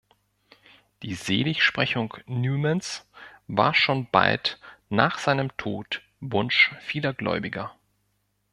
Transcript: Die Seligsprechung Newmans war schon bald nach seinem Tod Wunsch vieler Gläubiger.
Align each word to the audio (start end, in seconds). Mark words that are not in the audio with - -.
Die 1.03 1.13
Seligsprechung 1.13 2.15
Newmans 2.25 3.07
war 3.45 3.75
schon 3.75 4.09
bald 4.09 4.59
nach 4.89 5.19
seinem 5.19 5.55
Tod 5.57 6.01
Wunsch 6.21 6.73
vieler 6.79 7.13
Gläubiger. 7.13 7.75